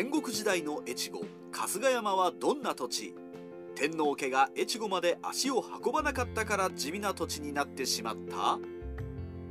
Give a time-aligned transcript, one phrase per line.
[0.00, 3.16] 戦国時代の越後春日山はどんな土地？
[3.74, 8.60] 天皇家が越後まで足を運ばなかったから地味な土地になってしまった？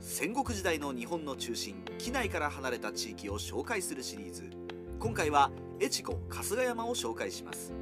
[0.00, 4.48] 戦国時代の日本の中心畿内から離れた地域を紹介するシリーズ。
[4.98, 7.74] 今回は越後春日山を紹介します。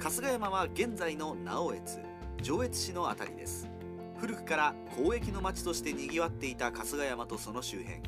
[0.00, 2.00] 春日山は現在の直江津
[2.42, 3.68] 上越市の辺りです。
[4.18, 8.00] 古くから交易の町として賑わっていた春日山とその周辺。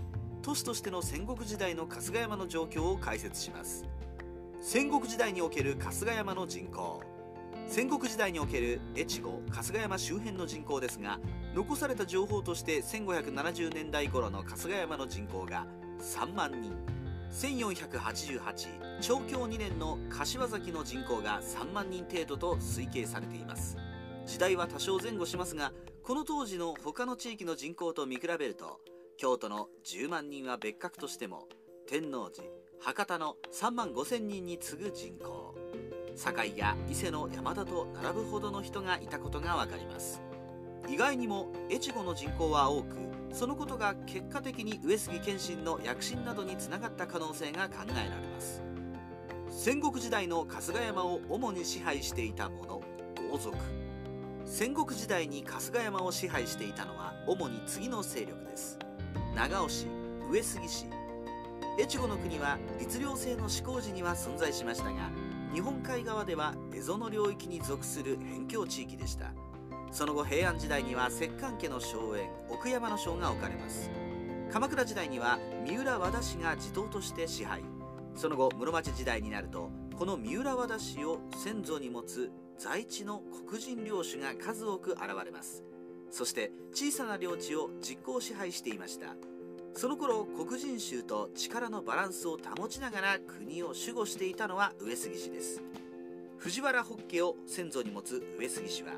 [0.42, 3.87] 都市としての戦国時代の春日山の状況を解説します。
[4.65, 7.02] 戦国時代における春日山の人口。
[7.66, 11.19] 戦国時代における越後春日山周辺の人口ですが
[11.52, 15.66] 残された情報として1570年代頃の春日山の人口が
[15.98, 16.77] 3万人。
[17.33, 23.77] 1488長教2年の柏崎の人口が3万人程度と推計されています。
[24.27, 25.73] 時代は多少前後しますが
[26.05, 28.80] この当時の他の地域の人口と見比べると
[29.16, 31.49] 京都の10万人は別格としても
[31.88, 35.54] 天王寺博多の3万5千人に次ぐ人口。
[36.16, 40.20] 堺や伊勢の山田と並ぶほどの人がいたことがわかります。
[40.88, 42.96] 意外にも越後の人口は多く
[43.32, 48.65] そのことが結果的に上杉謙信の躍進などにつながった可能性が考えられます。
[49.48, 52.80] 戦国時代の春日山を主に支配していた者
[53.30, 53.57] 豪族。
[54.45, 58.76] 戦国時代に春日山を支配していたのは主に次の勢力です。
[59.37, 59.87] 長尾市
[60.29, 61.01] 上杉市。
[61.78, 65.10] 越後の国は律令制の施行時には存在しましたが
[65.53, 69.32] 日本海側では蝦夷の領域に属する辺境地域でした。
[69.91, 73.91] その後平安時代には摂関家の荘園奥山の章が置かれます。
[74.50, 77.62] 鎌倉時代には三浦和田氏が地頭として支配。
[78.14, 85.62] その後室町時代になるとこの三浦和田氏を先祖に持つ在地の黒人領主が数多く現れます。
[86.10, 89.31] そして小さな領地を実行支配していました。
[89.75, 95.62] その頃黒人衆と力のバランスを保ちながら国を守護していたのは上杉氏です。
[96.38, 98.92] 藤原北家を先祖に持つ上杉氏は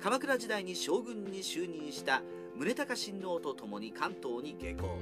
[0.00, 2.22] 鎌倉時代に将軍に就任した
[2.56, 4.98] 宗高親王と共に関東に下校。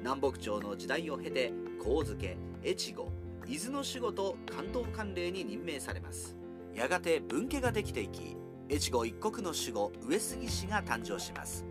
[0.00, 1.52] 南北朝の時代を経て
[1.82, 3.08] 神付越後
[3.46, 6.36] 伊豆の守護と関東管領に任命されます。
[6.74, 8.36] やがて分家ができていき
[8.70, 11.66] 越後一国の守護上杉氏が誕生します。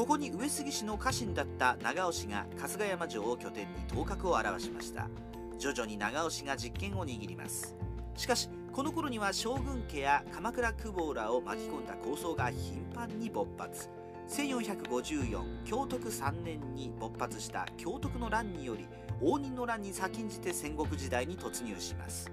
[0.00, 5.10] ここに上杉氏の家臣だった長尾氏が春日山城を拠点に頭角を現しました。
[5.58, 7.76] 徐々に長尾氏が実権を握ります。
[8.16, 13.90] しかしこの頃には将軍家や鎌倉久保らを巻き込んだ構想が頻繁に勃発。
[14.30, 18.88] 1454京徳3年に勃発した京徳の乱により
[19.20, 22.32] 応仁の乱に先んじて戦国時代に突入します。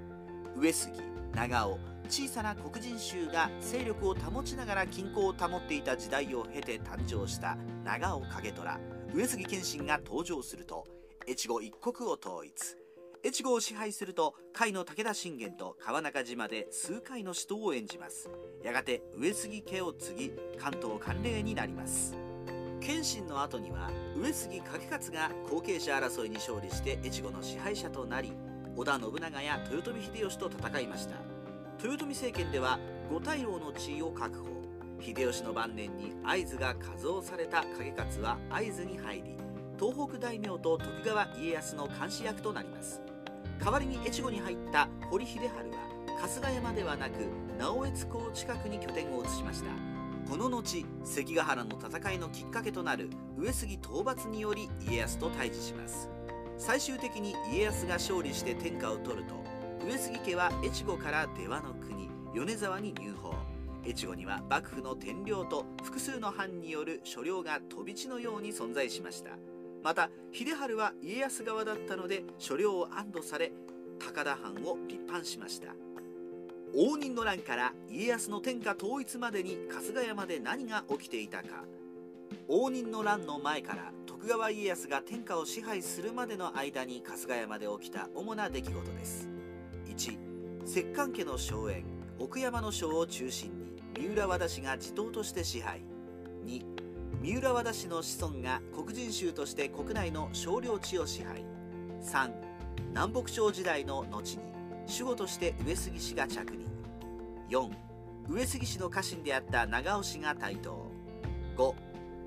[0.60, 0.92] 上杉
[1.36, 1.80] 長尾
[2.10, 8.80] 小さな黒人衆が勢力を保ちながら均衡を保っていた時代を経て誕生した長尾景虎
[9.14, 10.86] 上杉謙信が登場すると
[11.30, 12.78] 越後一国を統一。
[13.26, 18.30] 越後を支配すると甲斐の武田信玄と川中島で数回の死闘を演じます。
[18.64, 22.16] やがて上杉家を継ぎ関東管領になります。
[22.80, 28.32] 謙信の後には上杉景勝が後継者争いに勝利して越後の支配者となり
[28.78, 31.16] 織田信長や豊臣秀吉と戦いました。
[31.84, 32.78] 豊臣政権では
[33.10, 34.46] 五大老の地位を確保。
[35.02, 39.36] 秀吉の晩年に会津が加増された景勝は会津に入り
[39.80, 43.02] 東北大名と徳川家康の監視役となります。
[43.60, 45.52] 代わりに越後に入った堀秀治は
[46.20, 47.14] 春日山ではなく
[47.60, 49.70] 直江津港近くに拠点を移しました。
[50.30, 56.12] この後関ヶ原の戦いのきっかけとなる上杉討伐により家康と対峙します。
[56.58, 59.36] 最終的に家康が勝利して天下を取ると
[59.86, 63.36] 上杉家は越後から出羽の国米沢に入堡
[63.86, 69.32] 越後には幕府の天領と複数の藩による所領が飛び地のように存在しました。
[69.84, 73.54] また秀治は家康側だったので所領を安堵され
[74.00, 75.70] 高田藩を立藩しました。
[76.76, 81.64] 応仁の乱から家康の天下統一までに春日山で何が起きていたか。
[82.48, 89.30] 応仁の乱の前から徳川家康が天下を支配するまでの間に春日山で起きた主な出来事です。
[89.86, 90.18] 1
[90.66, 91.86] 摂関家の荘園
[92.20, 95.82] 奥山の将を中心に三浦和田氏が地頭として支配。
[96.46, 96.64] 2
[97.22, 101.46] 三浦和田氏の子孫が黒人衆として国内の少量地を支配。
[102.04, 102.32] 3
[102.90, 104.44] 南北朝時代の後に
[104.88, 106.66] 守護として上杉氏が着任。
[107.50, 107.70] 4
[108.30, 110.92] 上杉氏の家臣であった長尾氏が台頭。
[111.58, 111.74] 5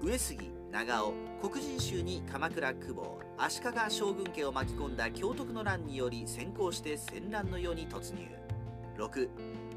[0.03, 8.27] 上杉長尾黒人衆に鎌倉久保足利将軍家を巻き込んだ京徳の乱により先行して戦乱の世に突入。
[8.97, 9.29] 6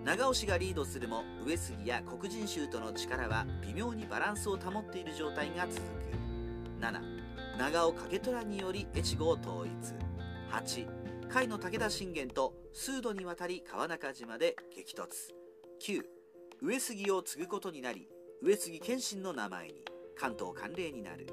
[0.06, 5.84] 長尾氏がリードするも上杉や黒人衆との力は微妙にバランスを保っている状態が続く。
[6.80, 7.02] 7
[7.60, 9.94] 長尾景虎により越後を統一。
[10.52, 10.86] 8
[11.34, 15.34] 甲斐の武田信玄と数度にわたり川中島で激突。
[15.86, 16.02] 9
[16.62, 18.08] 上杉を継ぐことになり
[18.42, 19.93] 上杉謙信の名前に。
[20.16, 21.28] 関東関連になる。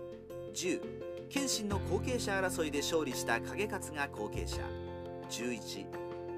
[0.55, 0.81] 10
[1.29, 4.63] 謙信の後継者争いで勝利した景勝が後継者。
[5.31, 5.87] 11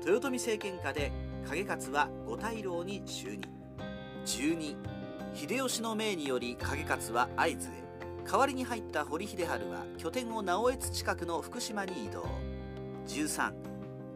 [0.05, 1.12] 豊臣政権下で
[1.49, 3.41] 景勝は五大老に就任。
[4.25, 4.77] 12
[5.35, 7.83] 秀吉の命により景勝は会津へ。
[8.25, 12.27] 代わりに入った堀秀治は拠点を直江津近くの福島に移動。
[13.06, 13.53] 13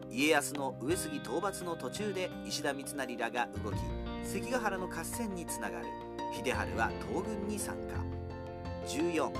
[0.09, 3.75] 家康の上杉討伐の途中で石田三成らが動き
[4.23, 5.85] 関ヶ原の合戦につながる。
[6.33, 8.16] 秀治は東軍に参加。
[8.87, 9.31] 14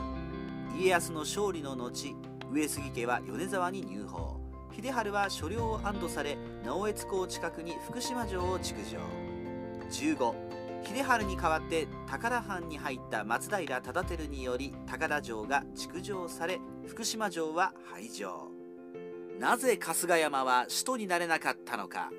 [0.78, 2.16] 家康の勝利の後
[2.52, 4.40] 上杉家は米沢に入堡
[4.76, 9.02] 秀治は所領を安堵され直江津港近くに福島城を築城。
[9.90, 10.34] 15
[10.84, 18.52] 秀治に代わって高田藩に入った松平忠輝により高田城が築城され福島城は廃城。
[19.40, 22.12] なぜ春日山は首都になれなかったのか。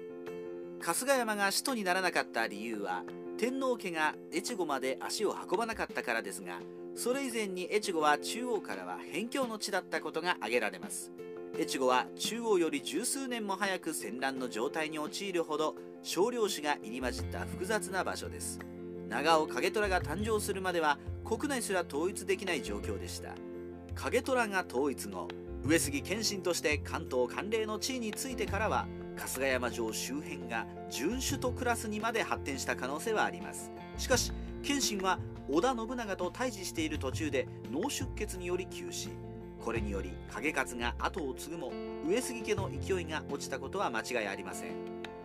[0.81, 3.05] 春日山が首都にならなかった理由は
[3.39, 6.59] 天皇家が越後まで足を運ばなかったからですが
[6.97, 11.13] それ以前に越後は中央からは辺境の地だったことが挙げられます。
[11.57, 18.59] 越後は中央より十数年も早く戦乱の状態に陥るほど少量種が入り混じった複雑な場所です。
[19.09, 23.37] 長尾景虎が誕生するまでは国内すら統一できない状況でした。
[23.95, 25.29] 景虎が統一後
[25.65, 28.89] 上杉謙信として関東関連の地位についてからは
[29.19, 33.71] 春日山城周辺が準首都クラスにまで発展した可能性はあります。
[33.97, 34.33] しかし
[34.63, 35.19] 謙信は
[35.49, 39.09] 織田信長と対峙している途中で脳出血により急死。
[39.65, 41.73] これにより景勝が後を継ぐも
[42.07, 44.71] 上杉家の勢いが落ちたことは間違いありません。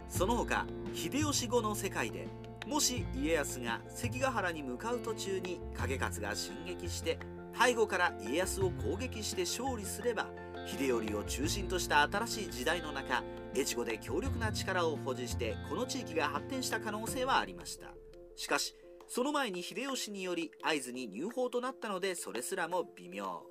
[0.10, 2.28] その他秀吉後の世界で
[2.68, 7.18] もし家康が関ヶ原に向かう途中に景勝が進撃して
[7.60, 10.28] 背後から家康を攻撃して勝利すれば
[10.66, 13.24] 秀頼を中心とした新しい時代の中
[13.56, 17.94] 越後で強力な力を保持してこの地域が発展した可能性はありました。
[18.36, 18.76] しかし
[19.08, 23.44] その前に秀吉により会津に入法となったのでそれすらも微妙。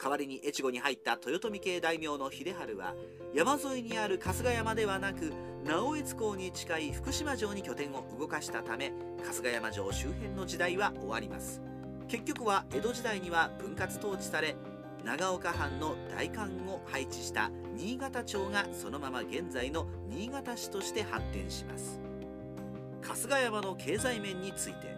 [0.00, 2.94] 代わりに越後に入った豊臣系大名の秀治は
[3.32, 5.32] 山沿いにある春日山ではなく
[5.64, 8.92] 直江津港に近い福島城に拠点を動かしたため
[9.22, 11.60] 春日山城周辺の時代は終わります。
[12.08, 14.56] 結局は江戸時代には分割統治され
[15.04, 22.00] 長岡藩の代官を配置した新潟町がそのまま現在の新潟市として発展します。
[23.02, 24.94] 春日山の経済面について。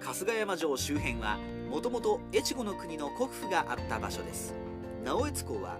[0.00, 1.38] 春日山城周辺は
[1.70, 4.54] もともと越後の国の国府があった場所です。
[5.04, 5.76] 直江津港は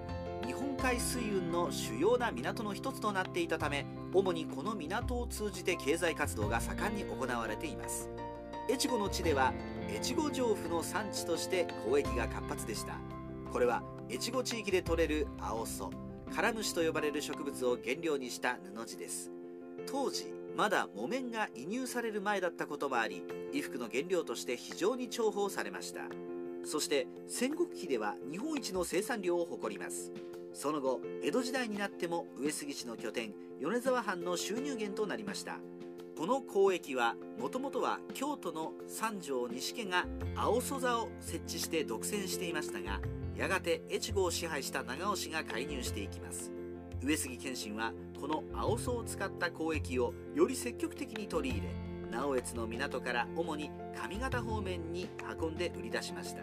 [0.46, 8.10] 日本海水運の主要な港の一つとなっていたため主にこの港を通じて経済活動が盛んに行われています。
[8.68, 9.54] 越後の地では
[9.94, 12.98] 越後上布の産地として交易が活発でした。
[13.52, 15.90] これは越後地域で採れる青苧
[16.34, 19.32] カラムシと呼ばれる植物を原料にした布地です。
[19.86, 26.02] 当時まだ木綿が移入される前だったこともあり衣服の原料として非常に重宝されました。
[26.64, 30.12] そして戦国期では日本一の生産量を誇ります。
[30.52, 35.58] その後江戸時代になっても上杉氏の拠点米沢藩の収入源となりました。
[36.20, 40.04] この交易はもともとは京都の三条西家が
[40.36, 43.00] 青曽座を設置して独占していましたが
[43.34, 46.52] やがて越後を支配した長尾氏が介入していきます。
[47.02, 51.74] 上杉謙信はこの青曽を使った交易をより積極的に取り入れ
[52.10, 55.08] 直江津の港から主に上方方面に
[55.40, 56.42] 運んで売り出しました。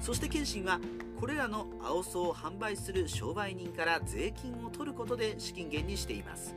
[0.00, 0.78] そして謙信は
[1.18, 6.54] これらの青苧を販売する商売人から税金を取ることで資金源にしています。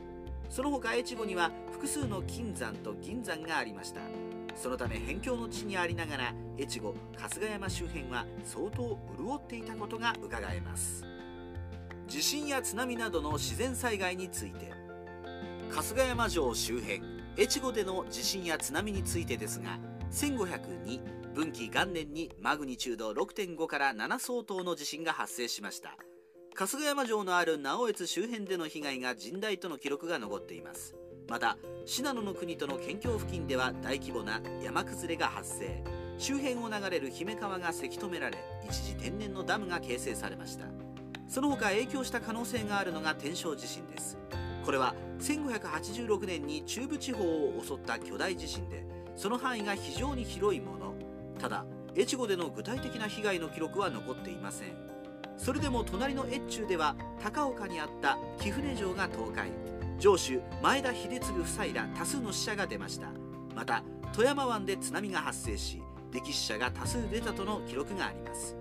[0.52, 4.02] その他越後には複数の金山と銀山がありました。
[4.54, 11.06] そのため辺境の地にありながら越後春日山周辺は相当潤っていたことがうかがえます。
[12.06, 14.70] 地震や津波などの自然災害について。
[15.70, 17.00] 春日山城周辺
[17.38, 19.78] 越後での地震や津波についてですが
[20.10, 21.00] 1502
[21.34, 25.96] 分岐元年にマグニチュード6.5から7相当の地震が発生しました。
[26.54, 30.94] 春日山城のある直江津周辺での被害が甚大との記録が残っています
[31.28, 31.56] また
[31.86, 35.82] 信濃の国との県境付近では大規模な山崩れが発生
[36.18, 38.36] 周辺を流れる姫川がせき止められ
[38.68, 40.66] 一時天然のダムが形成されました
[41.26, 44.18] その他影響した可能性があるのが天正地震です
[44.62, 48.84] これは1586年に中部地方を襲った巨大地震で
[49.16, 50.94] その範囲が非常に広いもの
[51.40, 51.64] ただ
[51.96, 54.91] 越後での具体的な被害の記録は残っていません
[55.36, 59.50] それでも隣の越中では高岡にあった貴船城が倒壊。
[59.98, 63.08] 城主前田秀次夫妻ら多数の死者が出ました。
[63.54, 68.56] また富山湾で津波が発生し溺死者が多数出たとの記録があります。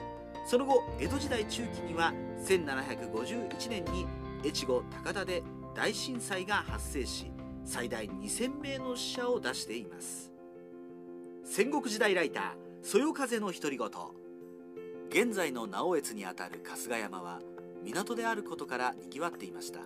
[0.45, 2.13] その後江戸時代中期には
[2.45, 4.05] 1751年に
[4.43, 5.43] 越後高田で
[5.75, 7.31] 大震災が発生し
[7.63, 10.31] 最大2000名の死者を出しています。
[11.43, 12.43] 戦国時代ライター
[12.81, 13.89] そよ風の独り言。
[15.11, 17.41] 現在の直江津にあたる春日山は
[17.83, 19.81] 港であることからにぎわっていました。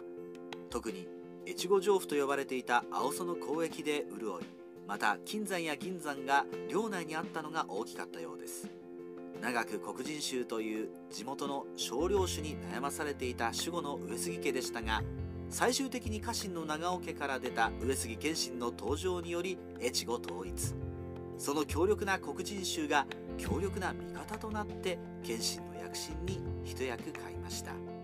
[0.69, 1.07] 特に
[1.47, 4.45] 越後城府と呼ばれていた青曽の交易で潤い
[4.87, 8.69] また金山や銀山が領内にあったのが大きかったようです。
[9.41, 15.01] 長く黒人衆という地元の少領主に悩まされていた守護の上杉家でしたが
[15.49, 20.84] 最終的に家臣の長尾家から出た上杉謙信の登場により越後統一。
[21.37, 23.05] その強力な黒人衆が
[23.37, 27.94] 強力な味方となって謙信の躍進に一役買いました。